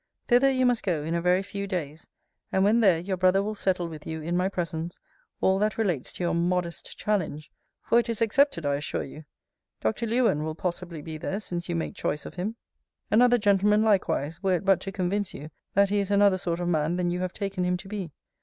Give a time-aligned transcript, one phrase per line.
[0.29, 2.07] Thither you must go in a very few days;
[2.51, 4.97] and, when there, your brother will settle with you, in my presence,
[5.41, 7.51] all that relates to your modest challenge;
[7.83, 9.25] for it is accepted, I assure you.
[9.79, 10.07] Dr.
[10.07, 12.55] Lewen will possibly be there, since you make choice of him.
[13.11, 16.67] Another gentleman likewise, were it but to convince you, that he is another sort of
[16.67, 18.11] man than you have taken him to be.